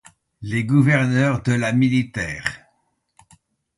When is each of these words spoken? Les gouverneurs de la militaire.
Les 0.41 0.63
gouverneurs 0.65 1.43
de 1.43 1.51
la 1.53 1.73
militaire. 1.73 2.61